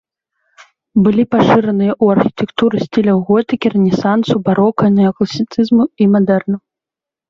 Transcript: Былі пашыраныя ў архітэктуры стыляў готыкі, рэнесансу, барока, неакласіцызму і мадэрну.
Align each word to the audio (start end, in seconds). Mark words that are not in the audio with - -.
Былі 1.07 1.25
пашыраныя 1.35 1.91
ў 2.03 2.17
архітэктуры 2.17 2.77
стыляў 2.87 3.23
готыкі, 3.31 3.67
рэнесансу, 3.77 4.33
барока, 4.51 4.83
неакласіцызму 5.01 5.83
і 6.05 6.15
мадэрну. 6.19 6.57